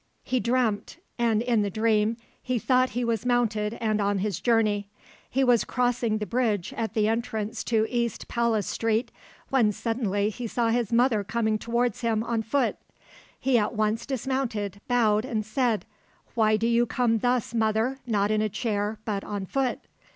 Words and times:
He 0.23 0.39
dreamt, 0.39 0.97
and 1.19 1.43
in 1.43 1.61
the 1.61 1.69
dream 1.69 2.17
he 2.41 2.57
thought 2.57 2.89
he 2.97 3.05
was 3.05 3.23
mounted 3.23 3.75
and 3.75 4.01
on 4.01 4.17
his 4.17 4.39
journey. 4.39 4.87
He 5.29 5.43
was 5.43 5.63
crossing 5.63 6.17
the 6.17 6.25
bridge 6.25 6.73
at 6.75 6.95
the 6.95 7.07
entrance 7.07 7.63
to 7.65 7.85
East 7.87 8.27
Palace 8.27 8.65
Street, 8.65 9.11
when 9.49 9.71
suddenly 9.71 10.31
he 10.31 10.47
saw 10.47 10.69
his 10.69 10.91
mother 10.91 11.23
coming 11.23 11.59
towards 11.59 12.01
him 12.01 12.23
on 12.23 12.41
foot. 12.41 12.77
He 13.39 13.59
at 13.59 13.75
once 13.75 14.07
dismounted, 14.07 14.81
bowed, 14.87 15.23
and 15.23 15.45
said, 15.45 15.85
"Why 16.33 16.57
do 16.57 16.65
you 16.65 16.87
come 16.87 17.19
thus, 17.19 17.53
mother, 17.53 17.99
not 18.07 18.31
in 18.31 18.41
a 18.41 18.49
chair, 18.49 18.97
but 19.05 19.23
on 19.23 19.45
foot?" 19.45 19.81